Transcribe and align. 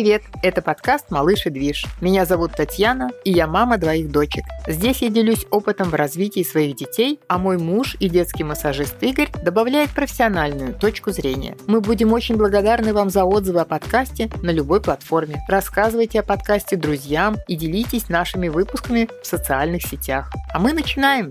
привет! 0.00 0.22
Это 0.42 0.62
подкаст 0.62 1.10
«Малыш 1.10 1.44
и 1.44 1.50
движ». 1.50 1.84
Меня 2.00 2.24
зовут 2.24 2.52
Татьяна, 2.52 3.10
и 3.22 3.32
я 3.32 3.46
мама 3.46 3.76
двоих 3.76 4.10
дочек. 4.10 4.44
Здесь 4.66 5.02
я 5.02 5.10
делюсь 5.10 5.44
опытом 5.50 5.90
в 5.90 5.94
развитии 5.94 6.42
своих 6.42 6.74
детей, 6.74 7.20
а 7.28 7.36
мой 7.36 7.58
муж 7.58 7.98
и 8.00 8.08
детский 8.08 8.42
массажист 8.42 8.94
Игорь 9.02 9.28
добавляет 9.44 9.90
профессиональную 9.90 10.72
точку 10.72 11.10
зрения. 11.10 11.54
Мы 11.66 11.82
будем 11.82 12.14
очень 12.14 12.36
благодарны 12.36 12.94
вам 12.94 13.10
за 13.10 13.26
отзывы 13.26 13.60
о 13.60 13.66
подкасте 13.66 14.30
на 14.40 14.48
любой 14.48 14.80
платформе. 14.80 15.42
Рассказывайте 15.48 16.20
о 16.20 16.22
подкасте 16.22 16.76
друзьям 16.76 17.36
и 17.46 17.54
делитесь 17.54 18.08
нашими 18.08 18.48
выпусками 18.48 19.06
в 19.22 19.26
социальных 19.26 19.82
сетях. 19.82 20.32
А 20.54 20.60
мы 20.60 20.72
начинаем! 20.72 21.30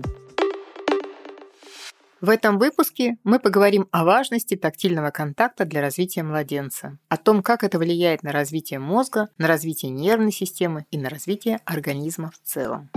В 2.20 2.28
этом 2.28 2.58
выпуске 2.58 3.16
мы 3.24 3.38
поговорим 3.38 3.88
о 3.92 4.04
важности 4.04 4.54
тактильного 4.54 5.10
контакта 5.10 5.64
для 5.64 5.80
развития 5.80 6.22
младенца, 6.22 6.98
о 7.08 7.16
том, 7.16 7.42
как 7.42 7.64
это 7.64 7.78
влияет 7.78 8.22
на 8.22 8.30
развитие 8.30 8.78
мозга, 8.78 9.30
на 9.38 9.46
развитие 9.46 9.90
нервной 9.90 10.30
системы 10.30 10.84
и 10.90 10.98
на 10.98 11.08
развитие 11.08 11.60
организма 11.64 12.30
в 12.30 12.38
целом. 12.46 12.90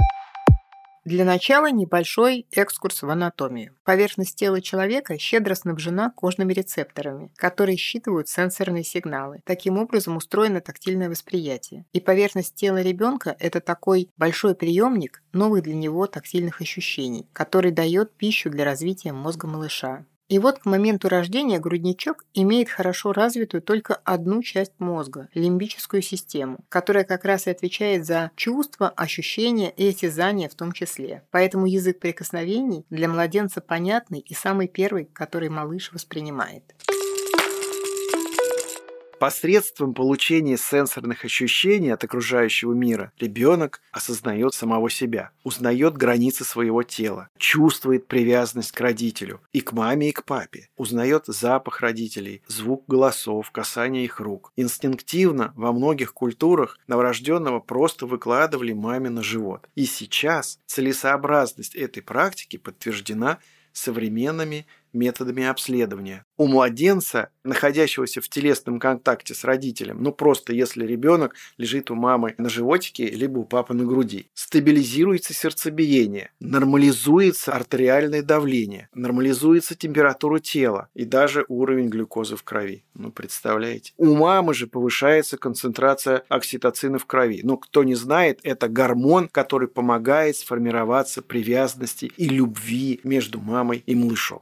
Для 1.05 1.25
начала 1.25 1.69
небольшой 1.69 2.47
экскурс 2.51 3.01
в 3.01 3.09
анатомию. 3.09 3.75
Поверхность 3.83 4.37
тела 4.37 4.61
человека 4.61 5.17
щедро 5.17 5.53
снабжена 5.53 6.09
кожными 6.09 6.53
рецепторами, 6.53 7.29
которые 7.35 7.75
считывают 7.75 8.29
сенсорные 8.29 8.85
сигналы. 8.85 9.41
Таким 9.45 9.77
образом 9.77 10.15
устроено 10.15 10.61
тактильное 10.61 11.09
восприятие. 11.09 11.85
И 11.91 11.99
поверхность 11.99 12.55
тела 12.55 12.81
ребенка– 12.81 13.35
это 13.39 13.59
такой 13.59 14.11
большой 14.15 14.55
приемник 14.55 15.21
новых 15.33 15.63
для 15.63 15.75
него 15.75 16.07
тактильных 16.07 16.61
ощущений, 16.61 17.27
который 17.33 17.71
дает 17.71 18.15
пищу 18.15 18.49
для 18.49 18.63
развития 18.63 19.11
мозга 19.11 19.45
малыша. 19.45 20.05
И 20.29 20.39
вот 20.39 20.59
к 20.59 20.65
моменту 20.65 21.09
рождения 21.09 21.59
грудничок 21.59 22.23
имеет 22.33 22.69
хорошо 22.69 23.11
развитую 23.11 23.61
только 23.61 23.95
одну 23.95 24.41
часть 24.41 24.73
мозга– 24.79 25.27
лимбическую 25.33 26.01
систему, 26.01 26.59
которая 26.69 27.03
как 27.03 27.25
раз 27.25 27.47
и 27.47 27.51
отвечает 27.51 28.05
за 28.05 28.31
чувства, 28.35 28.89
ощущения 28.89 29.69
и 29.69 29.89
осязания 29.89 30.47
в 30.47 30.55
том 30.55 30.71
числе. 30.71 31.23
Поэтому 31.31 31.65
язык 31.65 31.99
прикосновений 31.99 32.85
для 32.89 33.09
младенца 33.09 33.61
понятный 33.61 34.19
и 34.19 34.33
самый 34.33 34.67
первый, 34.67 35.05
который 35.05 35.49
малыш 35.49 35.91
воспринимает. 35.91 36.63
Посредством 39.19 39.93
получения 39.93 40.57
сенсорных 40.57 41.25
ощущений 41.25 41.91
от 41.91 42.03
окружающего 42.03 42.73
мира 42.73 43.11
ребенок 43.19 43.81
осознает 43.91 44.53
самого 44.53 44.89
себя, 44.89 45.31
узнает 45.43 45.95
границы 45.95 46.43
своего 46.43 46.83
тела, 46.83 47.29
чувствует 47.37 48.07
привязанность 48.07 48.71
к 48.71 48.81
родителю 48.81 49.41
и 49.51 49.61
к 49.61 49.71
маме, 49.71 50.09
и 50.09 50.11
к 50.11 50.25
папе, 50.25 50.69
узнает 50.75 51.25
запах 51.27 51.81
родителей, 51.81 52.41
звук 52.47 52.83
голосов, 52.87 53.51
касание 53.51 54.03
их 54.03 54.19
рук. 54.19 54.51
Инстинктивно 54.55 55.53
во 55.55 55.71
многих 55.71 56.13
культурах 56.13 56.77
новорожденного 56.87 57.59
просто 57.59 58.05
выкладывали 58.05 58.73
маме 58.73 59.09
на 59.09 59.23
живот. 59.23 59.67
И 59.75 59.85
сейчас 59.85 60.59
целесообразность 60.65 61.75
этой 61.75 62.03
практики 62.03 62.57
подтверждена 62.57 63.39
современными 63.73 64.65
методами 64.93 65.43
обследования. 65.43 66.25
У 66.37 66.47
младенца, 66.47 67.29
находящегося 67.43 68.21
в 68.21 68.29
телесном 68.29 68.79
контакте 68.79 69.33
с 69.33 69.43
родителем, 69.43 70.01
ну 70.01 70.11
просто 70.11 70.53
если 70.53 70.85
ребенок 70.85 71.35
лежит 71.57 71.91
у 71.91 71.95
мамы 71.95 72.35
на 72.37 72.49
животике, 72.49 73.09
либо 73.09 73.39
у 73.39 73.43
папы 73.43 73.73
на 73.73 73.85
груди, 73.85 74.27
стабилизируется 74.33 75.33
сердцебиение, 75.33 76.31
нормализуется 76.39 77.53
артериальное 77.53 78.23
давление, 78.23 78.89
нормализуется 78.93 79.75
температура 79.75 80.39
тела 80.39 80.89
и 80.93 81.05
даже 81.05 81.45
уровень 81.47 81.89
глюкозы 81.89 82.35
в 82.35 82.43
крови. 82.43 82.83
Ну, 82.93 83.11
представляете? 83.11 83.93
У 83.97 84.15
мамы 84.15 84.53
же 84.53 84.67
повышается 84.67 85.37
концентрация 85.37 86.23
окситоцина 86.29 86.99
в 86.99 87.05
крови. 87.05 87.41
Ну, 87.43 87.57
кто 87.57 87.83
не 87.83 87.95
знает, 87.95 88.39
это 88.43 88.67
гормон, 88.67 89.27
который 89.29 89.67
помогает 89.67 90.37
сформироваться 90.37 91.21
привязанности 91.21 92.11
и 92.17 92.27
любви 92.27 92.99
между 93.03 93.39
мамой 93.39 93.83
и 93.85 93.95
малышом. 93.95 94.39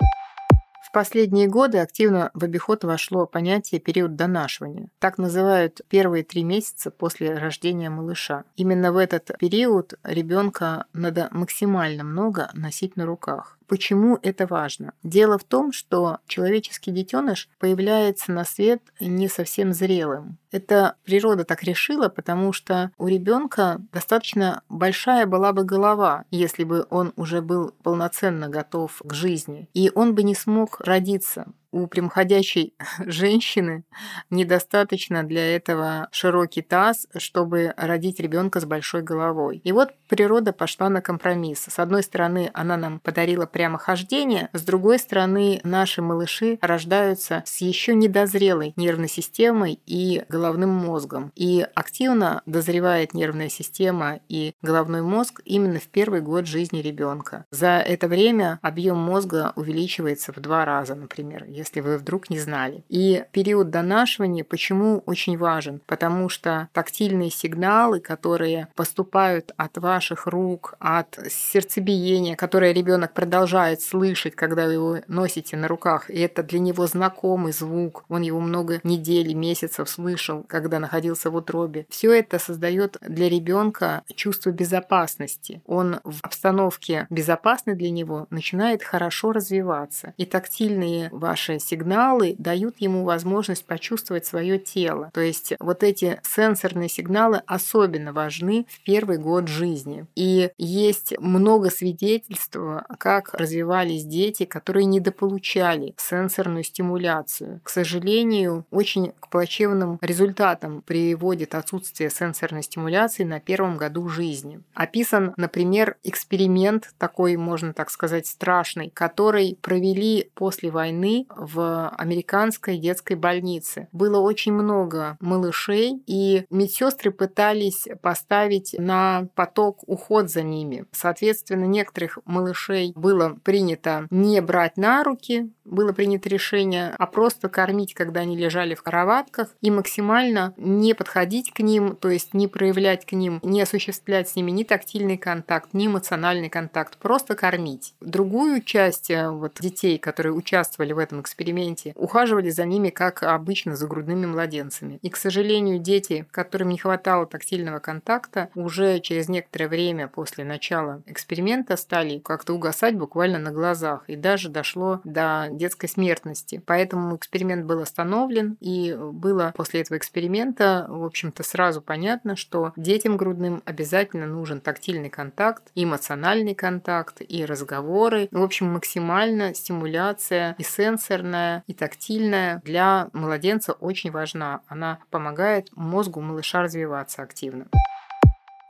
В 0.91 0.93
последние 0.93 1.47
годы 1.47 1.77
активно 1.77 2.31
в 2.33 2.43
обиход 2.43 2.83
вошло 2.83 3.25
понятие 3.25 3.79
период 3.79 4.17
донашивания. 4.17 4.89
Так 4.99 5.17
называют 5.17 5.79
первые 5.87 6.25
три 6.25 6.43
месяца 6.43 6.91
после 6.91 7.33
рождения 7.33 7.89
малыша. 7.89 8.43
Именно 8.57 8.91
в 8.91 8.97
этот 8.97 9.31
период 9.39 9.93
ребенка 10.03 10.83
надо 10.91 11.29
максимально 11.31 12.03
много 12.03 12.49
носить 12.55 12.97
на 12.97 13.05
руках. 13.05 13.57
Почему 13.71 14.19
это 14.21 14.47
важно? 14.47 14.91
Дело 15.01 15.37
в 15.37 15.45
том, 15.45 15.71
что 15.71 16.17
человеческий 16.27 16.91
детеныш 16.91 17.47
появляется 17.57 18.33
на 18.33 18.43
свет 18.43 18.81
не 18.99 19.29
совсем 19.29 19.71
зрелым. 19.71 20.37
Это 20.51 20.97
природа 21.05 21.45
так 21.45 21.63
решила, 21.63 22.09
потому 22.09 22.51
что 22.51 22.91
у 22.97 23.07
ребенка 23.07 23.79
достаточно 23.93 24.61
большая 24.67 25.25
была 25.25 25.53
бы 25.53 25.63
голова, 25.63 26.25
если 26.31 26.65
бы 26.65 26.85
он 26.89 27.13
уже 27.15 27.41
был 27.41 27.73
полноценно 27.81 28.49
готов 28.49 29.01
к 29.05 29.13
жизни, 29.13 29.69
и 29.73 29.89
он 29.95 30.15
бы 30.15 30.23
не 30.23 30.35
смог 30.35 30.81
родиться 30.81 31.45
у 31.71 31.87
прямоходящей 31.87 32.73
женщины 32.99 33.83
недостаточно 34.29 35.23
для 35.23 35.55
этого 35.55 36.07
широкий 36.11 36.61
таз, 36.61 37.07
чтобы 37.17 37.73
родить 37.77 38.19
ребенка 38.19 38.59
с 38.59 38.65
большой 38.65 39.01
головой. 39.01 39.61
И 39.63 39.71
вот 39.71 39.91
природа 40.07 40.53
пошла 40.53 40.89
на 40.89 41.01
компромисс. 41.01 41.65
С 41.69 41.79
одной 41.79 42.03
стороны, 42.03 42.51
она 42.53 42.77
нам 42.77 42.99
подарила 42.99 43.45
прямохождение, 43.45 44.49
с 44.53 44.63
другой 44.63 44.99
стороны, 44.99 45.61
наши 45.63 46.01
малыши 46.01 46.57
рождаются 46.61 47.43
с 47.45 47.61
еще 47.61 47.95
недозрелой 47.95 48.73
нервной 48.75 49.09
системой 49.09 49.79
и 49.85 50.23
головным 50.29 50.69
мозгом. 50.69 51.31
И 51.35 51.65
активно 51.75 52.41
дозревает 52.45 53.13
нервная 53.13 53.49
система 53.49 54.19
и 54.27 54.53
головной 54.61 55.01
мозг 55.01 55.41
именно 55.45 55.79
в 55.79 55.87
первый 55.87 56.21
год 56.21 56.47
жизни 56.47 56.81
ребенка. 56.81 57.45
За 57.51 57.79
это 57.79 58.07
время 58.07 58.59
объем 58.61 58.97
мозга 58.97 59.53
увеличивается 59.55 60.33
в 60.33 60.39
два 60.39 60.65
раза, 60.65 60.95
например, 60.95 61.45
если 61.61 61.79
вы 61.79 61.97
вдруг 61.97 62.29
не 62.29 62.39
знали. 62.39 62.83
И 62.89 63.23
период 63.31 63.69
донашивания 63.69 64.43
почему 64.43 65.03
очень 65.05 65.37
важен? 65.37 65.81
Потому 65.85 66.29
что 66.29 66.69
тактильные 66.73 67.31
сигналы, 67.31 67.99
которые 67.99 68.67
поступают 68.75 69.51
от 69.57 69.77
ваших 69.77 70.27
рук, 70.27 70.75
от 70.79 71.17
сердцебиения, 71.29 72.35
которое 72.35 72.73
ребенок 72.73 73.13
продолжает 73.13 73.81
слышать, 73.81 74.35
когда 74.35 74.65
вы 74.65 74.73
его 74.73 74.97
носите 75.07 75.57
на 75.57 75.67
руках, 75.67 76.09
и 76.09 76.19
это 76.19 76.43
для 76.43 76.59
него 76.59 76.87
знакомый 76.87 77.53
звук, 77.53 78.03
он 78.09 78.21
его 78.21 78.39
много 78.39 78.79
недель, 78.83 79.33
месяцев 79.33 79.89
слышал, 79.89 80.43
когда 80.47 80.79
находился 80.79 81.29
в 81.29 81.35
утробе. 81.35 81.85
Все 81.89 82.11
это 82.13 82.39
создает 82.39 82.97
для 83.01 83.29
ребенка 83.29 84.03
чувство 84.15 84.51
безопасности. 84.51 85.61
Он 85.65 85.99
в 86.03 86.19
обстановке 86.21 87.07
безопасной 87.09 87.75
для 87.75 87.89
него 87.89 88.27
начинает 88.29 88.83
хорошо 88.83 89.31
развиваться. 89.31 90.13
И 90.17 90.25
тактильные 90.25 91.09
ваши 91.11 91.50
сигналы 91.59 92.35
дают 92.37 92.75
ему 92.79 93.03
возможность 93.03 93.65
почувствовать 93.65 94.25
свое 94.25 94.59
тело. 94.59 95.11
То 95.13 95.21
есть 95.21 95.53
вот 95.59 95.83
эти 95.83 96.19
сенсорные 96.23 96.89
сигналы 96.89 97.41
особенно 97.45 98.13
важны 98.13 98.65
в 98.69 98.83
первый 98.83 99.17
год 99.17 99.47
жизни. 99.47 100.05
И 100.15 100.51
есть 100.57 101.17
много 101.19 101.69
свидетельств, 101.69 102.57
как 102.97 103.33
развивались 103.33 104.05
дети, 104.05 104.45
которые 104.45 104.85
недополучали 104.85 105.93
сенсорную 105.97 106.63
стимуляцию. 106.63 107.61
К 107.63 107.69
сожалению, 107.69 108.65
очень 108.71 109.13
к 109.19 109.29
плачевным 109.29 109.97
результатам 110.01 110.81
приводит 110.81 111.55
отсутствие 111.55 112.09
сенсорной 112.09 112.63
стимуляции 112.63 113.23
на 113.23 113.39
первом 113.39 113.77
году 113.77 114.07
жизни. 114.07 114.61
Описан, 114.73 115.33
например, 115.37 115.97
эксперимент 116.03 116.93
такой, 116.97 117.35
можно 117.37 117.73
так 117.73 117.89
сказать, 117.89 118.27
страшный, 118.27 118.89
который 118.93 119.57
провели 119.61 120.29
после 120.33 120.71
войны 120.71 121.25
в 121.41 121.89
американской 121.89 122.77
детской 122.77 123.15
больнице. 123.15 123.87
Было 123.91 124.19
очень 124.19 124.53
много 124.53 125.17
малышей, 125.19 126.01
и 126.05 126.45
медсестры 126.49 127.11
пытались 127.11 127.87
поставить 128.01 128.75
на 128.77 129.27
поток 129.35 129.79
уход 129.87 130.29
за 130.29 130.43
ними. 130.43 130.85
Соответственно, 130.91 131.65
некоторых 131.65 132.19
малышей 132.25 132.93
было 132.95 133.37
принято 133.43 134.07
не 134.11 134.39
брать 134.41 134.77
на 134.77 135.03
руки, 135.03 135.51
было 135.65 135.93
принято 135.93 136.29
решение, 136.29 136.93
а 136.97 137.07
просто 137.07 137.49
кормить, 137.49 137.93
когда 137.93 138.21
они 138.21 138.37
лежали 138.37 138.75
в 138.75 138.83
кроватках, 138.83 139.47
и 139.61 139.71
максимально 139.71 140.53
не 140.57 140.93
подходить 140.93 141.51
к 141.51 141.59
ним, 141.61 141.95
то 141.95 142.09
есть 142.09 142.33
не 142.33 142.47
проявлять 142.47 143.05
к 143.05 143.13
ним, 143.13 143.39
не 143.43 143.61
осуществлять 143.61 144.29
с 144.29 144.35
ними 144.35 144.51
ни 144.51 144.63
тактильный 144.63 145.17
контакт, 145.17 145.73
ни 145.73 145.87
эмоциональный 145.87 146.49
контакт, 146.49 146.97
просто 146.97 147.35
кормить. 147.35 147.93
Другую 148.01 148.61
часть 148.61 149.09
э, 149.09 149.29
вот, 149.29 149.57
детей, 149.59 149.97
которые 149.97 150.33
участвовали 150.33 150.93
в 150.93 150.97
этом 150.97 151.21
эксперименте, 151.21 151.30
эксперименте, 151.31 151.93
ухаживали 151.95 152.49
за 152.49 152.65
ними, 152.65 152.89
как 152.89 153.23
обычно, 153.23 153.75
за 153.75 153.87
грудными 153.87 154.25
младенцами. 154.25 154.99
И, 155.01 155.09
к 155.09 155.15
сожалению, 155.15 155.79
дети, 155.79 156.25
которым 156.31 156.69
не 156.69 156.77
хватало 156.77 157.25
тактильного 157.25 157.79
контакта, 157.79 158.49
уже 158.55 158.99
через 158.99 159.29
некоторое 159.29 159.67
время 159.67 160.07
после 160.07 160.43
начала 160.43 161.01
эксперимента 161.05 161.77
стали 161.77 162.19
как-то 162.19 162.53
угасать 162.53 162.95
буквально 162.95 163.39
на 163.39 163.51
глазах. 163.51 164.03
И 164.07 164.15
даже 164.15 164.49
дошло 164.49 164.99
до 165.03 165.47
детской 165.51 165.87
смертности. 165.87 166.61
Поэтому 166.65 167.15
эксперимент 167.15 167.65
был 167.65 167.81
остановлен, 167.81 168.57
и 168.59 168.95
было 168.99 169.53
после 169.55 169.81
этого 169.81 169.97
эксперимента, 169.97 170.85
в 170.89 171.05
общем-то, 171.05 171.43
сразу 171.43 171.81
понятно, 171.81 172.35
что 172.35 172.73
детям 172.75 173.17
грудным 173.17 173.61
обязательно 173.65 174.25
нужен 174.25 174.59
тактильный 174.59 175.09
контакт, 175.09 175.63
эмоциональный 175.75 176.55
контакт 176.55 177.21
и 177.27 177.45
разговоры. 177.45 178.27
В 178.31 178.41
общем, 178.41 178.67
максимально 178.73 179.53
стимуляция 179.53 180.55
и 180.57 180.63
сенсорная, 181.11 181.63
и 181.67 181.73
тактильная 181.73 182.61
для 182.63 183.09
младенца 183.13 183.73
очень 183.73 184.11
важна. 184.11 184.61
Она 184.67 184.99
помогает 185.09 185.69
мозгу 185.75 186.21
малыша 186.21 186.61
развиваться 186.61 187.21
активно. 187.21 187.67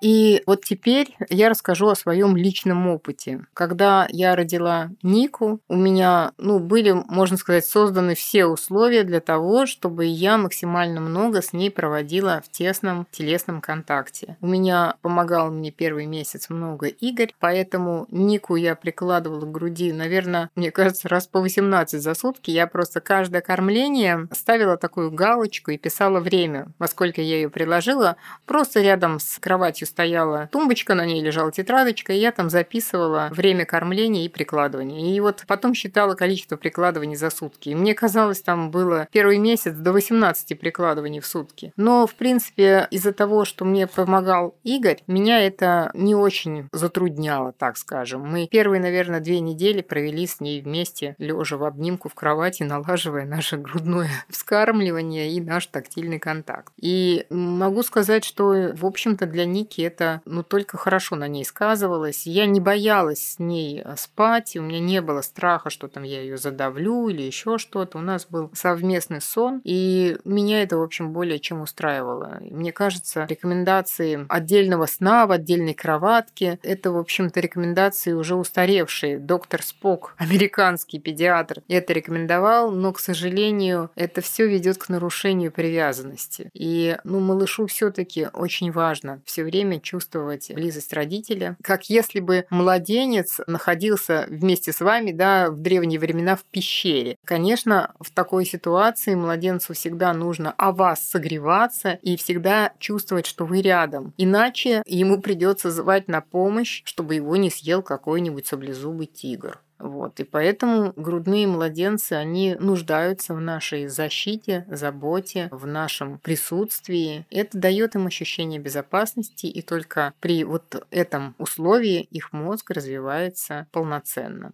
И 0.02 0.42
вот 0.48 0.66
теперь 0.66 1.16
я 1.30 1.50
расскажу 1.50 1.88
о 1.88 1.96
своем 1.96 2.36
личном 2.36 2.88
опыте. 2.88 3.46
Когда 3.54 4.08
я 4.10 4.36
родила 4.36 4.90
Нику, 5.04 5.62
у 5.68 5.76
меня 5.76 6.34
ну, 6.38 6.60
были, 6.60 6.92
можно 6.92 7.38
сказать, 7.38 7.66
созданы 7.66 8.16
все 8.16 8.48
условия 8.48 9.04
для 9.04 9.22
того, 9.22 9.68
чтобы 9.68 10.06
я 10.06 10.38
максимально 10.38 11.02
много 11.02 11.42
с 11.44 11.54
ней 11.54 11.70
проводила 11.70 12.42
в 12.44 12.50
тесном 12.50 13.06
телесном 13.12 13.62
контакте. 13.62 14.38
У 14.42 14.48
меня 14.48 14.96
помогал 15.02 15.52
мне 15.52 15.72
первый 15.72 16.08
месяц 16.08 16.50
много 16.50 16.88
Игорь, 16.88 17.34
поэтому 17.40 18.08
Нику 18.10 18.56
я 18.56 18.76
прикладывала 18.76 19.46
к 19.46 19.52
груди, 19.52 19.94
наверное, 19.94 20.50
мне 20.56 20.72
кажется, 20.72 21.10
раз 21.10 21.28
по 21.28 21.40
18 21.40 22.02
за 22.02 22.14
сутки. 22.16 22.50
Я 22.50 22.66
просто 22.66 23.02
каждое 23.02 23.42
кормление 23.42 24.28
ставила 24.32 24.78
такую 24.78 25.12
галочку 25.12 25.70
и 25.70 25.78
писала 25.78 26.20
время, 26.20 26.70
во 26.80 26.88
сколько 26.88 27.22
я 27.22 27.36
ее 27.36 27.50
приложила, 27.50 28.16
просто 28.48 28.82
рядом 28.82 29.20
с 29.20 29.38
кроватью 29.38 29.88
стояла 29.92 30.50
тумбочка, 30.52 30.96
на 30.96 31.06
ней 31.06 31.22
лежала 31.22 31.52
тетрадочка, 31.52 32.14
и 32.14 32.18
я 32.18 32.32
там 32.32 32.50
записывала 32.50 33.30
время 33.32 33.66
кормления 33.66 34.26
и 34.26 34.30
прикладывания. 34.30 35.14
И 35.16 35.20
вот 35.20 35.44
потом 35.48 35.74
считала 35.74 36.16
количество 36.16 36.58
прикладываний 36.58 37.16
за 37.16 37.30
сутки. 37.30 37.70
И 37.70 37.76
мне 37.76 37.94
казалось, 37.94 38.42
там 38.42 38.72
было 38.72 39.08
первый 39.12 39.38
месяц 39.38 39.74
до 39.74 39.92
18 39.92 40.60
прикладываний 40.60 41.20
в 41.20 41.28
сутки. 41.28 41.74
Но, 41.76 42.08
в 42.08 42.16
принципе, 42.16 42.88
из-за 42.90 43.14
того, 43.14 43.46
что 43.46 43.66
мне 43.66 43.86
помогал 43.86 44.56
Игорь, 44.64 45.04
меня 45.08 45.46
это 45.46 45.92
не 45.94 46.16
очень 46.16 46.70
затрудняло, 46.72 47.52
так 47.52 47.78
скажем. 47.78 48.22
Мы 48.22 48.48
первые, 48.48 48.82
наверное, 48.82 49.20
две 49.20 49.40
недели 49.40 49.82
провели 49.82 50.26
с 50.26 50.40
ней 50.40 50.62
вместе, 50.62 51.16
лежа 51.18 51.58
в 51.58 51.66
обнимку 51.66 52.10
в 52.10 52.16
кровати, 52.16 52.64
налаживая 52.64 53.26
наше 53.26 53.58
грудное 53.58 54.10
вскармливание 54.30 55.32
и 55.32 55.42
наш 55.42 55.68
тактильный 55.68 56.20
контакт. 56.20 56.74
И 56.80 57.26
могу 57.30 57.84
сказать, 57.84 58.24
что, 58.24 58.72
в 58.74 58.86
общем-то, 58.86 59.26
для 59.26 59.46
Ники 59.46 59.81
это 59.82 60.22
ну, 60.26 60.44
только 60.44 60.78
хорошо 60.78 61.16
на 61.16 61.28
ней 61.28 61.46
сказывалось. 61.46 62.26
Я 62.26 62.46
не 62.46 62.60
боялась 62.60 63.34
с 63.34 63.40
ней 63.40 63.82
э, 63.84 63.96
спать, 63.98 64.56
у 64.56 64.62
меня 64.62 64.80
не 64.80 65.02
было 65.02 65.22
страха, 65.22 65.70
что 65.70 65.88
там 65.88 66.04
я 66.04 66.22
ее 66.22 66.38
задавлю 66.38 67.10
или 67.10 67.22
еще 67.22 67.58
что-то. 67.58 67.98
У 67.98 68.02
нас 68.02 68.26
был 68.26 68.50
совместный 68.54 69.22
сон, 69.22 69.62
и 69.64 70.18
меня 70.26 70.64
это, 70.64 70.78
в 70.78 70.82
общем, 70.82 71.12
более 71.12 71.40
чем 71.40 71.62
устраивало. 71.62 72.40
Мне 72.42 72.72
кажется, 72.72 73.26
рекомендации 73.30 74.26
отдельного 74.30 74.86
сна 74.86 75.26
в 75.28 75.32
отдельной 75.32 75.74
кроватке– 75.74 76.60
это, 76.64 76.92
в 76.92 76.98
общем-то, 76.98 77.40
рекомендации 77.40 78.14
уже 78.14 78.36
устаревшие. 78.36 79.20
Доктор 79.20 79.64
Спок, 79.64 80.16
американский 80.18 81.00
педиатр, 81.00 81.62
это 81.68 81.94
рекомендовал, 81.94 82.72
но, 82.72 82.94
к 82.94 83.00
сожалению, 83.00 83.92
это 83.96 84.22
все 84.22 84.48
ведет 84.48 84.78
к 84.78 84.90
нарушению 84.90 85.52
привязанности. 85.52 86.50
И, 86.54 86.98
ну, 87.04 87.20
малышу 87.20 87.66
все-таки 87.68 88.28
очень 88.34 88.72
важно 88.72 89.22
все 89.26 89.44
время 89.44 89.71
время 89.72 89.82
чувствовать 89.82 90.52
близость 90.54 90.94
родителя, 90.94 91.58
как 91.64 91.90
если 91.90 92.20
бы 92.20 92.46
младенец 92.50 93.40
находился 93.48 94.26
вместе 94.30 94.74
с 94.74 94.82
вами 94.82 95.12
да, 95.12 95.50
в 95.50 95.60
древние 95.60 96.00
времена 96.00 96.36
в 96.36 96.44
пещере. 96.44 97.16
Конечно, 97.26 97.94
в 98.00 98.12
такой 98.12 98.46
ситуации 98.46 99.16
младенцу 99.16 99.74
всегда 99.74 100.14
нужно 100.14 100.54
о 100.58 100.72
вас 100.72 101.08
согреваться 101.08 102.00
и 102.02 102.18
всегда 102.18 102.74
чувствовать, 102.80 103.26
что 103.26 103.46
вы 103.46 103.62
рядом. 103.62 104.14
Иначе 104.18 104.84
ему 104.86 105.22
придется 105.22 105.72
звать 105.72 106.08
на 106.08 106.22
помощь, 106.22 106.82
чтобы 106.86 107.16
его 107.16 107.36
не 107.38 107.50
съел 107.50 107.82
какой-нибудь 107.82 108.48
саблезубый 108.48 109.08
тигр. 109.08 109.60
Вот. 109.82 110.20
И 110.20 110.24
поэтому 110.24 110.94
грудные 110.96 111.48
младенцы, 111.48 112.14
они 112.14 112.56
нуждаются 112.60 113.34
в 113.34 113.42
нашей 113.42 113.88
защите, 113.88 114.66
заботе, 114.70 115.50
в 115.52 115.66
нашем 115.66 116.20
присутствии. 116.20 117.26
Это 117.30 117.58
дает 117.58 117.96
им 117.96 118.08
ощущение 118.08 118.60
безопасности, 118.60 119.48
и 119.48 119.62
только 119.62 120.14
при 120.20 120.44
вот 120.44 120.86
этом 120.92 121.36
условии 121.38 122.02
их 122.12 122.32
мозг 122.32 122.72
развивается 122.72 123.68
полноценно. 123.72 124.52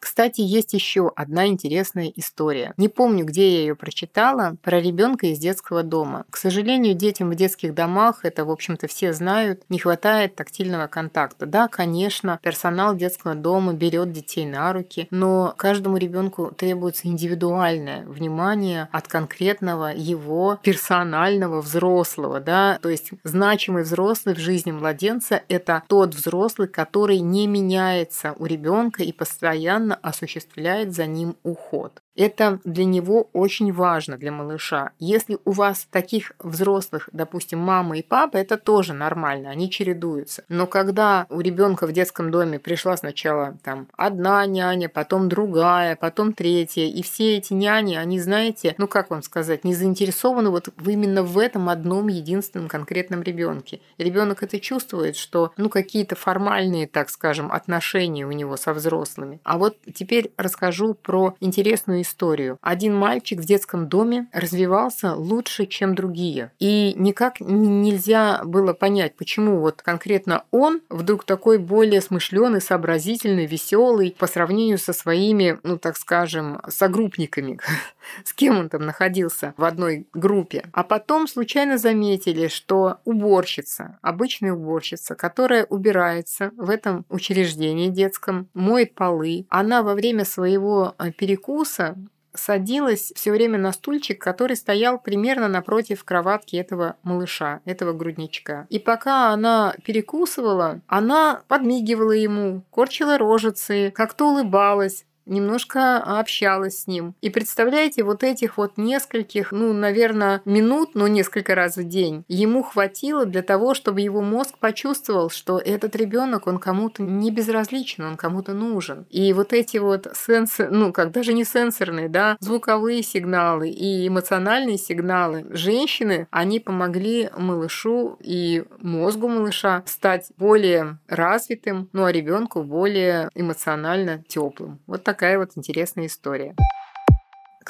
Кстати, 0.00 0.40
есть 0.40 0.72
еще 0.72 1.12
одна 1.14 1.46
интересная 1.46 2.12
история. 2.16 2.72
Не 2.76 2.88
помню, 2.88 3.24
где 3.24 3.48
я 3.52 3.60
ее 3.60 3.76
прочитала, 3.76 4.56
про 4.62 4.80
ребенка 4.80 5.26
из 5.26 5.38
детского 5.38 5.82
дома. 5.82 6.24
К 6.30 6.36
сожалению, 6.36 6.94
детям 6.94 7.30
в 7.30 7.34
детских 7.34 7.74
домах, 7.74 8.20
это, 8.24 8.44
в 8.44 8.50
общем-то, 8.50 8.88
все 8.88 9.12
знают, 9.12 9.62
не 9.68 9.78
хватает 9.78 10.34
тактильного 10.34 10.86
контакта. 10.86 11.46
Да, 11.46 11.68
конечно, 11.68 12.40
персонал 12.42 12.96
детского 12.96 13.34
дома 13.34 13.74
берет 13.74 14.10
детей 14.12 14.46
на 14.46 14.72
руки, 14.72 15.06
но 15.10 15.54
каждому 15.56 15.98
ребенку 15.98 16.50
требуется 16.56 17.08
индивидуальное 17.08 18.04
внимание 18.06 18.88
от 18.92 19.06
конкретного 19.06 19.92
его 19.94 20.58
персонального 20.62 21.60
взрослого, 21.60 22.40
да, 22.40 22.78
то 22.80 22.88
есть 22.88 23.10
значимый 23.24 23.82
взрослый 23.82 24.34
в 24.34 24.38
жизни 24.38 24.72
младенца– 24.72 25.42
это 25.48 25.82
тот 25.86 26.14
взрослый, 26.14 26.68
который 26.68 27.20
не 27.20 27.46
меняется 27.46 28.34
у 28.38 28.46
ребенка 28.46 29.02
и 29.02 29.12
постоянно 29.12 29.89
осуществляет 29.94 30.92
за 30.94 31.06
ним 31.06 31.36
уход. 31.42 32.02
Это 32.16 32.60
для 32.64 32.84
него 32.84 33.28
очень 33.32 33.72
важно, 33.72 34.18
для 34.18 34.32
малыша. 34.32 34.90
Если 34.98 35.38
у 35.44 35.52
вас 35.52 35.86
таких 35.90 36.32
взрослых, 36.38 37.08
допустим, 37.12 37.60
мама 37.60 37.98
и 37.98 38.02
папа, 38.02 38.36
это 38.36 38.56
тоже 38.56 38.92
нормально, 38.92 39.50
они 39.50 39.70
чередуются. 39.70 40.44
Но 40.48 40.66
когда 40.66 41.26
у 41.30 41.40
ребенка 41.40 41.86
в 41.86 41.92
детском 41.92 42.30
доме 42.30 42.58
пришла 42.58 42.96
сначала 42.96 43.56
там 43.62 43.88
одна 43.96 44.44
няня, 44.46 44.88
потом 44.88 45.28
другая, 45.28 45.96
потом 45.96 46.32
третья, 46.32 46.82
и 46.82 47.02
все 47.02 47.36
эти 47.36 47.52
няни, 47.52 47.94
они, 47.94 48.20
знаете, 48.20 48.74
ну 48.76 48.88
как 48.88 49.10
вам 49.10 49.22
сказать, 49.22 49.64
не 49.64 49.74
заинтересованы 49.74 50.50
вот 50.50 50.68
именно 50.84 51.22
в 51.22 51.38
этом 51.38 51.68
одном 51.68 52.08
единственном 52.08 52.68
конкретном 52.68 53.22
ребенке. 53.22 53.80
Ребенок 53.98 54.42
это 54.42 54.58
чувствует, 54.58 55.16
что 55.16 55.52
ну 55.56 55.68
какие-то 55.68 56.16
формальные, 56.16 56.86
так 56.86 57.08
скажем, 57.08 57.52
отношения 57.52 58.26
у 58.26 58.32
него 58.32 58.56
со 58.56 58.74
взрослыми. 58.74 59.40
А 59.44 59.58
вот 59.58 59.76
теперь 59.94 60.32
расскажу 60.36 60.94
про 60.94 61.34
интересную 61.40 61.99
историю. 62.02 62.58
Один 62.60 62.94
мальчик 62.94 63.40
в 63.40 63.44
детском 63.44 63.88
доме 63.88 64.28
развивался 64.32 65.14
лучше, 65.14 65.66
чем 65.66 65.94
другие. 65.94 66.52
И 66.58 66.94
никак 66.96 67.40
нельзя 67.40 68.42
было 68.44 68.72
понять, 68.72 69.16
почему 69.16 69.60
вот 69.60 69.82
конкретно 69.82 70.44
он 70.50 70.80
вдруг 70.88 71.24
такой 71.24 71.58
более 71.58 72.00
смышленый, 72.00 72.60
сообразительный, 72.60 73.46
веселый 73.46 74.14
по 74.18 74.26
сравнению 74.26 74.78
со 74.78 74.92
своими, 74.92 75.58
ну 75.62 75.78
так 75.78 75.96
скажем, 75.96 76.60
согруппниками, 76.68 77.58
с 78.24 78.32
кем 78.32 78.58
он 78.58 78.68
там 78.68 78.82
находился 78.82 79.54
в 79.56 79.64
одной 79.64 80.06
группе. 80.12 80.64
А 80.72 80.82
потом 80.82 81.26
случайно 81.26 81.78
заметили, 81.78 82.48
что 82.48 82.98
уборщица, 83.04 83.98
обычная 84.02 84.52
уборщица, 84.52 85.14
которая 85.14 85.64
убирается 85.64 86.50
в 86.56 86.70
этом 86.70 87.04
учреждении 87.08 87.88
детском, 87.88 88.48
моет 88.54 88.94
полы, 88.94 89.46
она 89.48 89.82
во 89.82 89.94
время 89.94 90.24
своего 90.24 90.94
э, 90.98 91.12
перекуса 91.12 91.96
садилась 92.34 93.12
все 93.14 93.32
время 93.32 93.58
на 93.58 93.72
стульчик, 93.72 94.20
который 94.20 94.56
стоял 94.56 94.98
примерно 94.98 95.48
напротив 95.48 96.04
кроватки 96.04 96.56
этого 96.56 96.96
малыша, 97.02 97.60
этого 97.64 97.92
грудничка. 97.92 98.66
И 98.70 98.78
пока 98.78 99.30
она 99.30 99.74
перекусывала, 99.84 100.80
она 100.86 101.42
подмигивала 101.48 102.12
ему, 102.12 102.64
корчила 102.70 103.18
рожицы, 103.18 103.92
как-то 103.94 104.26
улыбалась, 104.26 105.04
немножко 105.30 105.96
общалась 105.98 106.82
с 106.82 106.86
ним. 106.86 107.14
И 107.20 107.30
представляете, 107.30 108.02
вот 108.02 108.22
этих 108.22 108.58
вот 108.58 108.76
нескольких, 108.76 109.52
ну, 109.52 109.72
наверное, 109.72 110.42
минут, 110.44 110.90
но 110.94 111.08
несколько 111.08 111.54
раз 111.54 111.76
в 111.76 111.84
день, 111.84 112.24
ему 112.28 112.62
хватило 112.62 113.24
для 113.24 113.42
того, 113.42 113.74
чтобы 113.74 114.00
его 114.00 114.20
мозг 114.20 114.58
почувствовал, 114.58 115.30
что 115.30 115.58
этот 115.58 115.96
ребенок, 115.96 116.46
он 116.46 116.58
кому-то 116.58 117.02
не 117.02 117.30
безразличен, 117.30 118.04
он 118.04 118.16
кому-то 118.16 118.52
нужен. 118.52 119.06
И 119.10 119.32
вот 119.32 119.52
эти 119.52 119.78
вот 119.78 120.08
сенсы, 120.14 120.68
ну, 120.70 120.92
как 120.92 121.12
даже 121.12 121.32
не 121.32 121.44
сенсорные, 121.44 122.08
да, 122.08 122.36
звуковые 122.40 123.02
сигналы 123.02 123.70
и 123.70 124.08
эмоциональные 124.08 124.78
сигналы 124.78 125.46
женщины, 125.50 126.26
они 126.30 126.60
помогли 126.60 127.30
малышу 127.36 128.18
и 128.20 128.64
мозгу 128.80 129.28
малыша 129.28 129.82
стать 129.86 130.32
более 130.36 130.98
развитым, 131.08 131.88
ну, 131.92 132.04
а 132.04 132.12
ребенку 132.12 132.62
более 132.62 133.30
эмоционально 133.34 134.24
теплым. 134.28 134.80
Вот 134.86 135.04
такая 135.20 135.38
вот 135.38 135.50
интересная 135.54 136.06
история. 136.06 136.56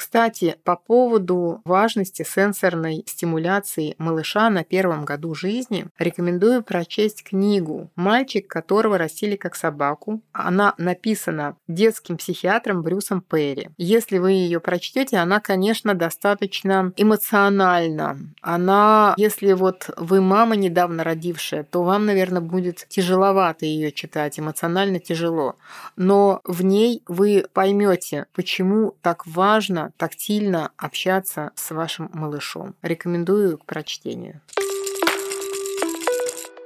Кстати, 0.01 0.55
по 0.63 0.77
поводу 0.77 1.61
важности 1.63 2.23
сенсорной 2.23 3.03
стимуляции 3.05 3.93
малыша 3.99 4.49
на 4.49 4.63
первом 4.63 5.05
году 5.05 5.35
жизни, 5.35 5.85
рекомендую 5.99 6.63
прочесть 6.63 7.23
книгу 7.23 7.91
«Мальчик, 7.95 8.47
которого 8.47 8.97
растили 8.97 9.35
как 9.35 9.55
собаку». 9.55 10.23
Она 10.31 10.73
написана 10.79 11.55
детским 11.67 12.17
психиатром 12.17 12.81
Брюсом 12.81 13.21
Перри. 13.21 13.69
Если 13.77 14.17
вы 14.17 14.31
ее 14.31 14.59
прочтете, 14.59 15.17
она, 15.17 15.39
конечно, 15.39 15.93
достаточно 15.93 16.91
эмоциональна. 16.97 18.17
Она, 18.41 19.13
если 19.17 19.53
вот 19.53 19.87
вы 19.97 20.19
мама 20.19 20.55
недавно 20.55 21.03
родившая, 21.03 21.63
то 21.63 21.83
вам, 21.83 22.07
наверное, 22.07 22.41
будет 22.41 22.87
тяжеловато 22.89 23.67
ее 23.67 23.91
читать, 23.91 24.39
эмоционально 24.39 24.99
тяжело. 24.99 25.57
Но 25.95 26.41
в 26.43 26.63
ней 26.63 27.03
вы 27.07 27.45
поймете, 27.53 28.25
почему 28.33 28.95
так 29.03 29.27
важно 29.27 29.90
тактильно 29.97 30.71
общаться 30.77 31.51
с 31.55 31.71
вашим 31.71 32.09
малышом. 32.13 32.75
Рекомендую 32.81 33.57
к 33.57 33.65
прочтению. 33.65 34.41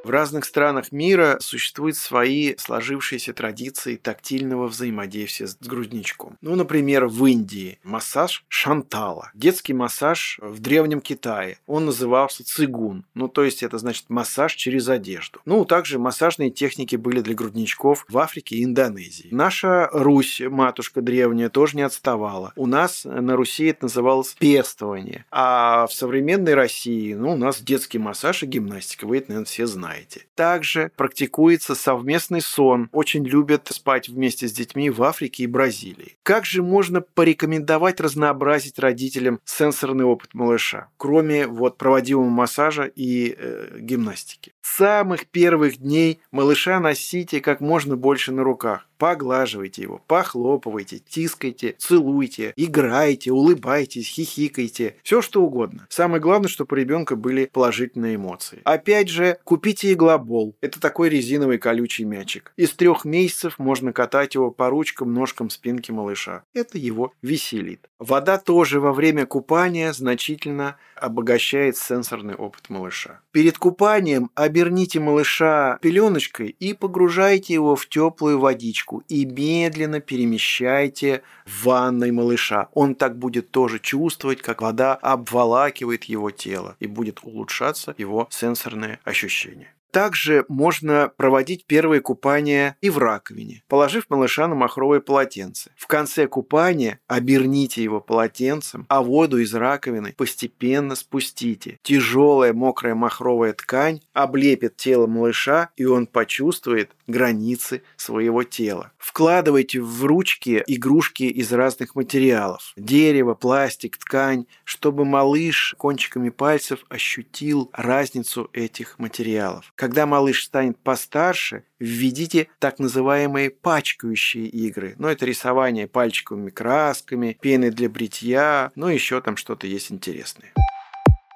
В 0.05 0.11
разных 0.11 0.45
странах 0.45 0.91
мира 0.91 1.37
существуют 1.39 1.97
свои 1.97 2.55
сложившиеся 2.57 3.33
традиции 3.33 3.95
тактильного 3.95 4.67
взаимодействия 4.67 5.47
с 5.47 5.57
грудничком. 5.57 6.37
Ну, 6.41 6.53
например, 6.53 7.07
в 7.07 7.25
Индии 7.25 7.79
массаж 7.83 8.45
шантала. 8.47 9.31
Детский 9.33 9.73
массаж 9.73 10.37
в 10.43 10.59
Древнем 10.59 11.01
Китае. 11.01 11.57
Он 11.65 11.87
назывался 11.87 12.45
цигун. 12.45 13.03
Ну, 13.15 13.27
то 13.27 13.43
есть 13.43 13.63
это 13.63 13.79
значит 13.79 14.05
массаж 14.09 14.53
через 14.53 14.89
одежду. 14.89 15.39
Ну, 15.45 15.65
также 15.65 15.97
массажные 15.97 16.51
техники 16.51 16.95
были 16.95 17.21
для 17.21 17.33
грудничков 17.33 18.05
в 18.07 18.19
Африке 18.19 18.57
и 18.57 18.63
Индонезии. 18.63 19.29
Наша 19.31 19.89
Русь, 19.91 20.39
матушка 20.39 21.01
древняя, 21.01 21.49
тоже 21.49 21.77
не 21.77 21.81
отставала. 21.81 22.53
У 22.55 22.67
нас 22.67 23.05
на 23.05 23.35
Руси 23.35 23.65
это 23.65 23.85
называлось 23.85 24.35
пестование. 24.37 25.25
А 25.31 25.87
в 25.87 25.93
современной 25.93 26.53
России, 26.53 27.15
ну, 27.15 27.33
у 27.33 27.37
нас 27.37 27.59
детский 27.59 27.97
массаж 27.97 28.43
и 28.43 28.45
гимнастика. 28.45 29.07
Вы 29.07 29.17
это, 29.17 29.29
наверное, 29.29 29.47
все 29.47 29.65
знаете 29.65 29.94
знаете. 29.95 30.25
Также 30.35 30.91
практикуется 30.95 31.75
совместный 31.75 32.41
сон. 32.41 32.89
Очень 32.91 33.25
любят 33.25 33.67
спать 33.71 34.09
вместе 34.09 34.47
с 34.47 34.51
детьми 34.51 34.89
в 34.89 35.01
Африке 35.03 35.43
и 35.43 35.47
Бразилии. 35.47 36.17
Как 36.23 36.45
же 36.45 36.61
можно 36.61 37.01
порекомендовать 37.01 37.99
разнообразить 37.99 38.79
родителям 38.79 39.39
сенсорный 39.45 40.05
опыт 40.05 40.33
малыша, 40.33 40.89
кроме 40.97 41.47
вот 41.47 41.77
проводимого 41.77 42.29
массажа 42.29 42.83
и 42.83 43.35
э, 43.37 43.77
гимнастики? 43.79 44.53
С 44.61 44.75
самых 44.75 45.27
первых 45.27 45.77
дней 45.77 46.19
малыша 46.31 46.79
носите 46.79 47.39
как 47.39 47.61
можно 47.61 47.95
больше 47.95 48.31
на 48.31 48.43
руках. 48.43 48.87
Поглаживайте 48.97 49.81
его, 49.81 50.01
похлопывайте, 50.07 50.99
тискайте, 50.99 51.75
целуйте, 51.77 52.53
играйте, 52.55 53.31
улыбайтесь, 53.31 54.07
хихикайте. 54.07 54.95
Все 55.03 55.21
что 55.21 55.43
угодно. 55.43 55.85
Самое 55.89 56.21
главное, 56.21 56.47
чтобы 56.47 56.75
у 56.75 56.79
ребенка 56.79 57.15
были 57.15 57.49
положительные 57.51 58.15
эмоции. 58.15 58.61
Опять 58.63 59.09
же, 59.09 59.37
купите 59.43 59.91
иглобол. 59.91 60.55
Это 60.61 60.79
такой 60.79 61.09
резиновый 61.09 61.57
колючий 61.57 62.05
мячик. 62.05 62.53
Из 62.55 62.71
трех 62.71 63.05
месяцев 63.05 63.59
можно 63.59 63.91
катать 63.91 64.35
его 64.35 64.51
по 64.51 64.69
ручкам, 64.69 65.13
ножкам 65.13 65.49
спинки 65.49 65.91
малыша. 65.91 66.43
Это 66.53 66.77
его 66.77 67.13
веселит. 67.21 67.89
Вода 67.99 68.37
тоже 68.37 68.79
во 68.79 68.93
время 68.93 69.25
купания 69.25 69.91
значительно 69.93 70.77
обогащает 70.95 71.77
сенсорный 71.77 72.35
опыт 72.35 72.69
малыша. 72.69 73.19
Перед 73.31 73.57
купанием 73.57 74.29
оберните 74.35 74.99
малыша 74.99 75.77
пеленочкой 75.81 76.55
и 76.59 76.73
погружайте 76.73 77.53
его 77.53 77.75
в 77.75 77.87
теплую 77.87 78.39
водичку 78.39 78.84
и 79.07 79.25
медленно 79.25 79.99
перемещайте 79.99 81.21
в 81.45 81.65
ванной 81.65 82.11
малыша. 82.11 82.69
Он 82.73 82.95
так 82.95 83.17
будет 83.17 83.51
тоже 83.51 83.79
чувствовать, 83.79 84.41
как 84.41 84.61
вода 84.61 84.95
обволакивает 84.95 86.05
его 86.05 86.31
тело 86.31 86.75
и 86.79 86.87
будет 86.87 87.19
улучшаться 87.23 87.93
его 87.97 88.27
сенсорное 88.29 88.99
ощущение. 89.03 89.74
Также 89.95 90.43
можно 90.49 91.09
проводить 91.15 91.67
первые 91.67 92.01
купания 92.01 92.75
и 92.81 92.89
в 92.89 92.97
раковине, 92.97 93.63
положив 93.69 94.09
малыша 94.09 94.45
на 94.49 94.53
махровое 94.53 94.99
полотенце. 94.99 95.71
В 95.77 95.87
конце 95.87 96.27
купания 96.27 96.99
оберните 97.07 97.81
его 97.81 98.01
полотенцем, 98.01 98.85
а 98.89 99.01
воду 99.01 99.37
из 99.37 99.53
раковины 99.53 100.13
постепенно 100.17 100.95
спустите. 100.95 101.79
Тяжелая 101.81 102.51
мокрая 102.51 102.93
махровая 102.93 103.53
ткань 103.53 104.01
облепит 104.11 104.75
тело 104.75 105.07
малыша, 105.07 105.69
и 105.77 105.85
он 105.85 106.07
почувствует 106.07 106.91
границы 107.07 107.81
своего 107.95 108.43
тела. 108.43 108.91
Вкладывайте 108.97 109.79
в 109.79 110.03
ручки 110.03 110.63
игрушки 110.67 111.23
из 111.23 111.53
разных 111.53 111.95
материалов. 111.95 112.73
Дерево, 112.75 113.33
пластик, 113.33 113.95
ткань, 113.97 114.45
чтобы 114.65 115.05
малыш 115.05 115.73
кончиками 115.77 116.29
пальцев 116.29 116.79
ощутил 116.89 117.69
разницу 117.71 118.49
этих 118.51 118.99
материалов. 118.99 119.71
Когда 119.85 120.07
малыш 120.07 120.45
станет 120.45 120.79
постарше, 120.79 121.63
введите 121.77 122.47
так 122.57 122.79
называемые 122.79 123.51
пачкающие 123.51 124.47
игры. 124.47 124.95
Ну, 124.97 125.07
это 125.07 125.27
рисование 125.27 125.85
пальчиковыми 125.85 126.49
красками, 126.49 127.37
пены 127.39 127.69
для 127.69 127.87
бритья, 127.87 128.71
ну, 128.73 128.87
еще 128.87 129.21
там 129.21 129.37
что-то 129.37 129.67
есть 129.67 129.91
интересное. 129.91 130.51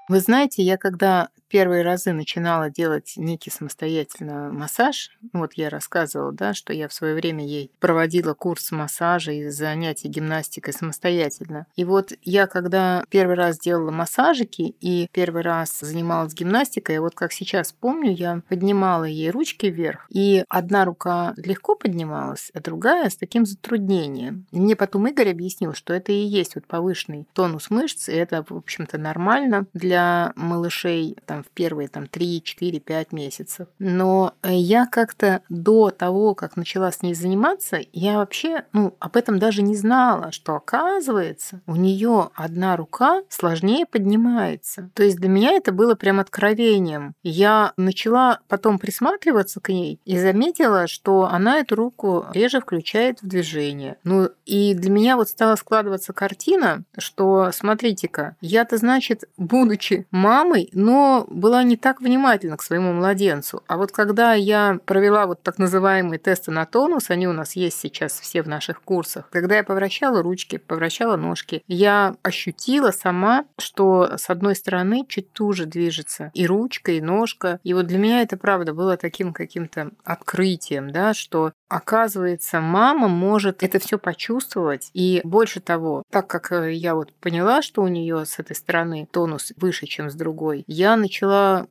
Вы 0.08 0.20
знаете, 0.20 0.64
я 0.64 0.78
когда 0.78 1.30
первые 1.50 1.84
разы 1.84 2.14
начинала 2.14 2.70
делать 2.70 3.14
некий 3.18 3.50
самостоятельно 3.50 4.52
массаж, 4.52 5.12
вот 5.34 5.54
я 5.54 5.70
рассказывала, 5.70 6.32
да, 6.32 6.54
что 6.54 6.74
я 6.74 6.88
в 6.88 6.94
свое 6.94 7.16
время 7.16 7.46
ей 7.46 7.72
проводила 7.80 8.34
курс 8.34 8.72
массажа 8.72 9.32
и 9.32 9.50
занятий 9.50 10.08
гимнастикой 10.08 10.74
самостоятельно. 10.74 11.66
И 11.76 11.84
вот 11.84 12.14
я 12.22 12.48
когда 12.48 13.04
первый 13.10 13.36
раз 13.36 13.60
делала 13.60 13.92
массажики 13.92 14.76
и 14.80 15.08
первый 15.12 15.42
раз 15.42 15.80
занималась 15.80 16.34
гимнастикой, 16.34 17.00
вот 17.00 17.16
как 17.16 17.34
сейчас 17.34 17.72
помню, 17.72 18.12
я 18.12 18.42
поднимала 18.48 19.04
ей 19.04 19.32
ручки 19.32 19.68
вверх, 19.68 20.06
и 20.10 20.44
одна 20.50 20.86
рука 20.86 21.34
легко 21.38 21.76
поднималась, 21.76 22.52
а 22.54 22.60
другая 22.60 23.10
с 23.10 23.18
таким 23.18 23.46
затруднением. 23.46 24.46
Мне 24.52 24.76
потом 24.76 25.08
Игорь 25.08 25.32
объяснил, 25.32 25.74
что 25.74 25.94
это 25.94 26.12
и 26.12 26.16
есть 26.16 26.56
вот 26.56 26.68
повышенный 26.68 27.28
тонус 27.34 27.70
мышц, 27.70 28.10
и 28.10 28.14
это, 28.14 28.46
в 28.48 28.56
общем-то, 28.56 28.98
нормально 28.98 29.66
для 29.74 30.34
малышей 30.36 31.18
там, 31.26 31.39
там 31.40 31.44
в 31.44 31.50
первые 31.50 31.88
там 31.88 32.08
3, 32.08 32.42
4, 32.44 32.80
5 32.80 33.12
месяцев. 33.12 33.68
Но 33.80 34.34
э, 34.42 34.54
я 34.54 34.86
как-то 34.86 35.42
до 35.50 35.90
того, 35.90 36.36
как 36.36 36.58
начала 36.58 36.92
с 36.92 37.02
ней 37.02 37.14
заниматься, 37.14 37.80
я 37.94 38.18
вообще 38.18 38.64
ну, 38.74 38.96
об 39.00 39.16
этом 39.16 39.40
даже 39.40 39.62
не 39.62 39.76
знала, 39.76 40.32
что 40.32 40.56
оказывается 40.56 41.62
у 41.66 41.76
нее 41.76 42.30
одна 42.36 42.76
рука 42.76 43.22
сложнее 43.30 43.86
поднимается. 43.86 44.90
То 44.94 45.04
есть 45.04 45.18
для 45.18 45.30
меня 45.30 45.52
это 45.52 45.72
было 45.72 45.96
прям 45.96 46.20
откровением. 46.20 47.14
Я 47.24 47.74
начала 47.78 48.40
потом 48.48 48.80
присматриваться 48.80 49.60
к 49.60 49.70
ней 49.70 50.00
и 50.06 50.18
заметила, 50.18 50.88
что 50.88 51.26
она 51.32 51.60
эту 51.60 51.76
руку 51.76 52.26
реже 52.34 52.60
включает 52.60 53.22
в 53.22 53.28
движение. 53.28 53.98
Ну 54.04 54.30
и 54.46 54.74
для 54.74 54.90
меня 54.90 55.16
вот 55.16 55.30
стала 55.30 55.56
складываться 55.56 56.14
картина, 56.14 56.84
что 56.98 57.52
смотрите-ка, 57.54 58.36
я-то, 58.42 58.78
значит, 58.78 59.24
будучи 59.38 60.08
мамой, 60.12 60.70
но 60.74 61.28
была 61.30 61.64
не 61.64 61.78
так 61.78 62.02
внимательна 62.02 62.58
к 62.58 62.64
своему 62.64 62.92
младенцу. 62.94 63.64
А 63.68 63.78
вот 63.78 63.92
когда 63.92 64.34
я 64.34 64.80
провела 64.86 65.28
вот 65.28 65.42
так 65.44 65.58
называемые 65.58 66.20
тесты 66.20 66.52
на 66.52 66.66
тонус, 66.66 67.10
они 67.10 67.28
у 67.28 67.34
нас 67.34 67.56
есть 67.56 67.80
сейчас 67.80 68.20
все 68.20 68.42
в 68.42 68.48
наших 68.48 68.82
курсах, 68.82 69.30
когда 69.30 69.58
я 69.58 69.64
повращала 69.64 70.22
ручки, 70.22 70.58
повращала 70.58 71.16
ножки, 71.16 71.64
я 71.68 72.16
ощутила 72.24 72.92
сама, 72.92 73.46
что 73.58 74.18
с 74.18 74.30
одной 74.30 74.56
стороны 74.56 75.06
чуть 75.08 75.32
туже 75.32 75.66
движется 75.66 76.32
и 76.34 76.46
ручка, 76.46 76.92
и 76.92 77.02
ножка. 77.02 77.60
И 77.64 77.74
вот 77.74 77.88
для 77.88 78.00
меня 78.00 78.22
это 78.22 78.38
правда 78.38 78.74
было 78.74 78.98
таким 78.98 79.34
каким-то 79.34 79.92
открытием, 80.04 80.92
да, 80.92 81.14
что 81.14 81.54
оказывается 81.68 82.62
мама 82.62 83.08
может 83.08 83.64
это 83.64 83.80
все 83.80 84.00
почувствовать. 84.00 84.90
И 84.94 85.22
больше 85.24 85.60
того, 85.60 86.04
так 86.10 86.28
как 86.28 86.52
я 86.72 86.96
вот 86.96 87.14
поняла, 87.14 87.62
что 87.62 87.84
у 87.84 87.88
нее 87.88 88.26
с 88.26 88.40
этой 88.40 88.56
стороны 88.56 89.08
тонус 89.12 89.54
выше, 89.58 89.86
чем 89.86 90.10
с 90.10 90.16
другой, 90.16 90.64
я 90.68 90.96
начала 90.96 91.19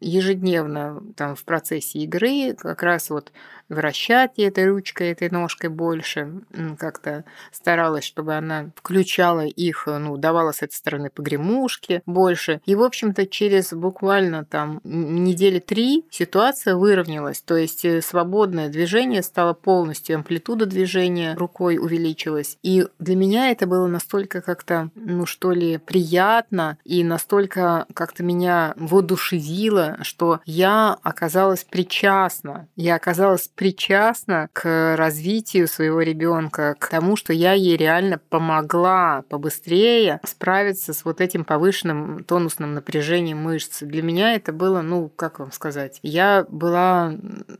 ежедневно 0.00 1.02
там 1.17 1.35
в 1.35 1.45
процессе 1.45 2.00
игры 2.00 2.55
как 2.55 2.83
раз 2.83 3.11
вот 3.11 3.33
вращать 3.68 4.38
этой 4.38 4.68
ручкой, 4.68 5.12
этой 5.12 5.30
ножкой 5.30 5.70
больше. 5.70 6.42
Как-то 6.78 7.25
старалась, 7.52 8.04
чтобы 8.04 8.34
она 8.34 8.70
включала 8.76 9.44
их, 9.46 9.87
ну, 9.87 10.16
давала 10.16 10.52
с 10.52 10.62
этой 10.62 10.75
стороны 10.75 11.10
погремушки 11.10 12.02
больше. 12.06 12.60
И, 12.66 12.75
в 12.75 12.82
общем-то, 12.82 13.26
через 13.26 13.72
буквально 13.72 14.44
там 14.44 14.80
недели 14.84 15.58
три 15.58 16.04
ситуация 16.10 16.76
выровнялась. 16.76 17.40
То 17.40 17.56
есть 17.56 17.84
э, 17.84 18.00
свободное 18.00 18.68
движение 18.68 19.22
стало 19.22 19.54
полностью, 19.54 20.16
амплитуда 20.16 20.66
движения 20.66 21.34
рукой 21.34 21.78
увеличилась. 21.78 22.58
И 22.62 22.87
для 22.98 23.16
меня 23.16 23.50
это 23.50 23.66
было 23.66 23.87
настолько 23.87 24.40
как-то, 24.40 24.90
ну, 24.94 25.26
что 25.26 25.52
ли, 25.52 25.78
приятно 25.78 26.78
и 26.84 27.04
настолько 27.04 27.87
как-то 27.94 28.22
меня 28.22 28.75
воодушевило, 28.76 29.98
что 30.02 30.40
я 30.44 30.96
оказалась 31.02 31.64
причастна. 31.64 32.68
Я 32.76 32.94
оказалась 32.94 33.48
причастна 33.58 34.48
к 34.52 34.94
развитию 34.96 35.66
своего 35.66 36.00
ребенка, 36.00 36.76
к 36.78 36.86
тому, 36.88 37.16
что 37.16 37.32
я 37.32 37.54
ей 37.54 37.76
реально 37.76 38.18
помогла 38.18 39.24
побыстрее 39.28 40.20
справиться 40.24 40.94
с 40.94 41.04
вот 41.04 41.20
этим 41.20 41.44
повышенным 41.44 42.22
тонусным 42.22 42.74
напряжением 42.74 43.38
мышц. 43.38 43.80
Для 43.82 44.00
меня 44.00 44.34
это 44.36 44.52
было, 44.52 44.80
ну, 44.80 45.08
как 45.08 45.40
вам 45.40 45.50
сказать, 45.50 45.98
я 46.04 46.46
была, 46.48 47.12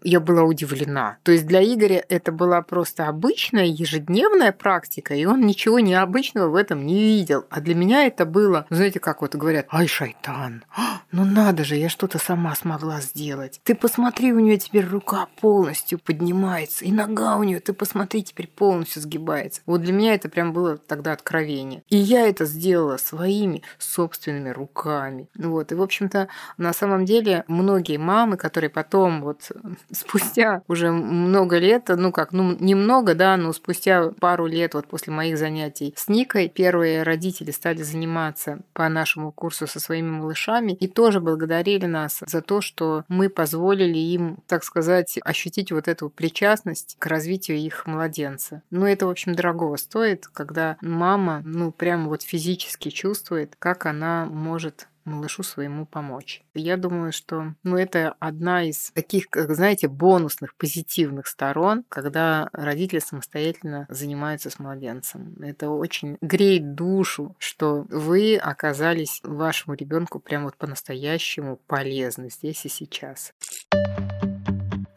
я 0.05 0.21
была 0.21 0.45
удивлена. 0.45 1.17
То 1.25 1.33
есть 1.33 1.49
для 1.49 1.65
Игоря 1.65 2.05
это 2.09 2.31
была 2.31 2.63
просто 2.63 3.09
обычная 3.09 3.67
ежедневная 3.67 4.53
практика, 4.53 5.17
и 5.17 5.25
он 5.25 5.41
ничего 5.41 5.81
необычного 5.81 6.49
в 6.49 6.55
этом 6.55 6.87
не 6.87 6.95
видел. 6.95 7.45
А 7.51 7.61
для 7.61 7.75
меня 7.75 8.07
это 8.07 8.25
было, 8.25 8.67
знаете, 8.71 9.01
как 9.01 9.21
вот 9.21 9.35
говорят, 9.35 9.67
ай, 9.73 9.89
шайтан, 9.89 10.63
ну 11.11 11.25
надо 11.25 11.65
же, 11.65 11.77
я 11.77 11.89
что-то 11.89 12.19
сама 12.19 12.55
смогла 12.55 13.01
сделать. 13.01 13.61
Ты 13.65 13.75
посмотри, 13.75 14.33
у 14.33 14.41
нее 14.41 14.59
теперь 14.59 14.85
рука 14.85 15.29
полностью 15.41 15.99
поднимается, 15.99 16.85
и 16.85 16.93
нога 16.93 17.37
у 17.37 17.45
нее, 17.45 17.61
ты 17.61 17.73
посмотри, 17.73 18.23
теперь 18.23 18.47
полностью 18.49 19.01
сгибается. 19.01 19.63
Вот 19.65 19.83
для 19.83 19.93
меня 19.93 20.15
это 20.15 20.29
прям 20.29 20.53
было 20.53 20.77
тогда 20.77 21.13
откровение. 21.13 21.83
И 21.89 21.97
я 21.97 22.29
это 22.29 22.45
сделала 22.45 22.99
своими 22.99 23.63
собственными 23.79 24.51
руками. 24.51 25.29
Вот. 25.37 25.73
И, 25.73 25.75
в 25.75 25.83
общем-то, 25.83 26.29
на 26.59 26.73
самом 26.73 27.05
деле, 27.07 27.45
многие 27.49 27.97
мамы, 27.97 28.37
которые 28.37 28.71
потом 28.71 29.23
вот 29.23 29.51
спустя 29.93 30.63
уже 30.69 30.91
много 30.91 31.59
лет, 31.59 31.85
ну 31.89 32.13
как, 32.13 32.33
ну 32.33 32.55
немного, 32.59 33.15
да, 33.15 33.37
но 33.37 33.53
спустя 33.53 34.11
пару 34.21 34.47
лет 34.47 34.75
вот 34.75 34.87
после 34.87 35.13
моих 35.13 35.39
занятий 35.39 35.95
с 35.97 36.09
Никой, 36.09 36.49
первые 36.49 37.03
родители 37.03 37.51
стали 37.51 37.83
заниматься 37.83 38.59
по 38.73 38.89
нашему 38.89 39.33
курсу 39.33 39.67
со 39.67 39.81
своими 39.81 40.11
малышами 40.11 40.73
и 40.73 40.89
тоже 40.99 41.21
благодарили 41.21 41.87
нас 41.87 42.25
за 42.27 42.43
то, 42.43 42.61
что 42.61 43.05
мы 43.07 43.29
позволили 43.31 43.99
им, 43.99 44.39
так 44.49 44.65
сказать, 44.65 45.17
ощутить 45.23 45.71
вот 45.71 45.87
эту 45.87 46.11
причастность 46.11 46.97
к 46.99 47.07
развитию 47.07 47.57
их 47.57 47.87
младенца. 47.87 48.63
Но 48.73 48.89
это, 48.89 49.07
в 49.07 49.11
общем, 49.11 49.37
дорогого 49.37 49.77
стоит, 49.77 50.27
когда 50.27 50.77
мама, 50.81 51.41
ну, 51.45 51.71
прямо 51.71 52.09
вот 52.09 52.23
физически 52.23 52.89
чувствует, 52.89 53.55
как 53.61 53.87
она 53.87 54.27
может 54.27 54.89
малышу 55.09 55.43
своему 55.43 55.87
помочь. 55.87 56.43
Я 56.55 56.77
думаю, 56.77 57.13
что 57.13 57.55
ну, 57.63 57.77
это 57.77 58.15
одна 58.19 58.65
из 58.65 58.91
таких, 58.93 59.29
как, 59.29 59.55
знаете, 59.55 59.89
бонусных, 59.89 60.55
позитивных 60.55 61.27
сторон, 61.27 61.85
когда 61.89 62.49
родители 62.53 62.99
самостоятельно 62.99 63.87
занимаются 63.89 64.51
с 64.51 64.59
младенцем. 64.59 65.35
Это 65.41 65.71
очень 65.71 66.19
греет 66.21 66.75
душу, 66.75 67.37
что 67.39 67.87
вы 67.91 68.37
оказались 68.37 69.21
вашему 69.23 69.75
ребенку 69.75 70.21
прям 70.21 70.45
вот 70.45 70.57
по-настоящему 70.57 71.57
полезны 71.67 72.31
здесь 72.31 72.65
и 72.65 72.69
сейчас. 72.69 73.33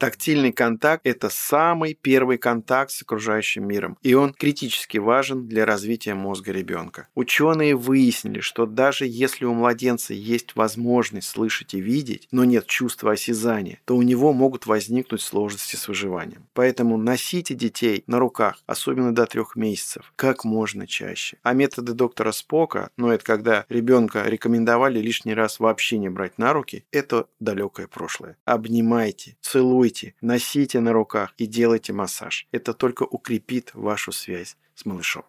Тактильный 0.02 0.52
контакт– 0.52 1.02
это 1.06 1.30
самый 1.30 1.94
первый 1.94 2.40
контакт 2.40 2.90
с 2.90 3.04
окружающим 3.04 3.68
миром, 3.68 4.00
и 4.02 4.16
он 4.16 4.34
критически 4.34 4.98
важен 4.98 5.48
для 5.48 5.64
развития 5.64 6.16
мозга 6.16 6.52
ребенка. 6.52 7.08
Ученые 7.14 7.76
выяснили, 7.76 8.40
что 8.40 8.66
даже 8.66 9.06
если 9.06 9.46
у 9.46 9.54
младенца 9.54 10.16
есть 10.16 10.56
возможность 10.56 11.30
слышать 11.30 11.76
и 11.76 11.80
видеть, 11.80 12.28
но 12.32 12.46
нет 12.46 12.66
чувства 12.66 13.12
осязания, 13.12 13.80
то 13.86 13.96
у 13.96 14.02
него 14.02 14.34
могут 14.34 14.66
возникнуть 14.66 15.22
сложности 15.22 15.76
с 15.76 15.88
выживанием. 15.88 16.48
Поэтому 16.54 16.98
носите 16.98 17.54
детей 17.54 18.04
на 18.08 18.18
руках, 18.18 18.58
особенно 18.66 19.14
до 19.14 19.28
трех 19.28 19.56
месяцев, 19.56 20.14
как 20.16 20.44
можно 20.44 20.88
чаще. 20.88 21.38
А 21.44 21.54
методы 21.54 21.94
доктора 21.94 22.32
Спока, 22.32 22.90
ну 22.98 23.10
это 23.10 23.24
когда 23.24 23.66
ребенка 23.70 24.24
рекомендовали 24.26 25.00
лишний 25.00 25.36
раз 25.36 25.60
вообще 25.60 26.00
не 26.00 26.10
брать 26.10 26.40
на 26.40 26.54
руки, 26.54 26.86
это 26.92 27.28
далекое 27.40 27.86
прошлое. 27.86 28.36
Обнимайте, 28.46 29.38
целуйте, 29.42 29.91
Целуйте, 29.92 30.16
носите 30.22 30.80
на 30.80 30.94
руках 30.94 31.34
и 31.38 31.46
делайте 31.46 31.94
массаж. 31.94 32.48
Это 32.52 32.74
только 32.74 33.04
укрепит 33.04 33.72
вашу 33.74 34.12
связь 34.12 34.56
с 34.76 34.86
малышом. 34.86 35.24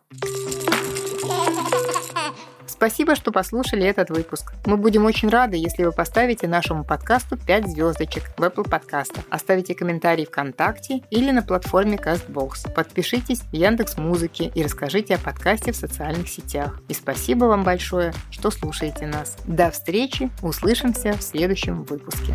Спасибо, 2.67 3.17
что 3.17 3.33
послушали 3.33 3.85
этот 3.85 4.11
выпуск. 4.11 4.55
Мы 4.65 4.77
будем 4.77 5.05
очень 5.05 5.29
рады, 5.29 5.57
если 5.57 5.85
вы 5.85 5.93
поставите 5.93 6.49
нашему 6.49 6.85
подкасту 6.85 7.37
5 7.37 7.69
звездочек 7.69 8.25
в 8.37 8.43
Apple 8.43 8.69
подкастах, 8.69 9.25
оставите 9.31 9.75
комментарий 9.75 10.27
ВКонтакте 10.27 11.03
или 11.11 11.31
на 11.33 11.43
платформе 11.43 11.97
CastBox. 11.97 12.73
Подпишитесь 12.73 13.41
в 13.41 13.53
Яндекс 13.53 13.99
Музыке 13.99 14.51
и 14.55 14.63
расскажите 14.63 15.17
о 15.17 15.19
подкасте 15.19 15.73
в 15.73 15.77
социальных 15.77 16.29
сетях. 16.29 16.81
И 16.89 16.95
спасибо 16.95 17.47
вам 17.47 17.65
большое, 17.65 18.13
что 18.31 18.51
слушаете 18.51 19.07
нас. 19.07 19.37
До 19.45 19.71
встречи, 19.71 20.31
услышимся 20.41 21.13
в 21.15 21.23
следующем 21.23 21.83
выпуске. 21.83 22.35